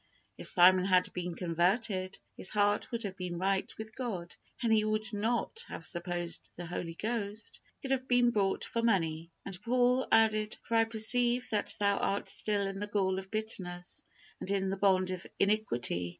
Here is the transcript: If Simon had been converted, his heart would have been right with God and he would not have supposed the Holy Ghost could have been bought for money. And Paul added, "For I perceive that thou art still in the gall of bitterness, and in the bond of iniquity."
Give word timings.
If 0.35 0.47
Simon 0.49 0.85
had 0.85 1.13
been 1.13 1.35
converted, 1.35 2.17
his 2.35 2.49
heart 2.49 2.91
would 2.91 3.03
have 3.03 3.15
been 3.15 3.37
right 3.37 3.71
with 3.77 3.95
God 3.95 4.35
and 4.63 4.73
he 4.73 4.83
would 4.83 5.13
not 5.13 5.63
have 5.67 5.85
supposed 5.85 6.51
the 6.55 6.65
Holy 6.65 6.95
Ghost 6.95 7.59
could 7.83 7.91
have 7.91 8.07
been 8.07 8.31
bought 8.31 8.63
for 8.63 8.81
money. 8.81 9.29
And 9.45 9.61
Paul 9.61 10.07
added, 10.11 10.57
"For 10.63 10.73
I 10.77 10.85
perceive 10.85 11.47
that 11.51 11.75
thou 11.79 11.97
art 11.97 12.29
still 12.29 12.65
in 12.65 12.79
the 12.79 12.87
gall 12.87 13.19
of 13.19 13.29
bitterness, 13.29 14.03
and 14.39 14.49
in 14.49 14.71
the 14.71 14.77
bond 14.77 15.11
of 15.11 15.27
iniquity." 15.39 16.09